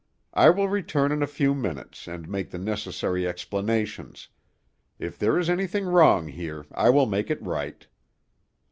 [0.33, 4.29] I will return in a few minutes, and make the necessary explanations.
[4.97, 7.85] If there is anything wrong here, I will make it right."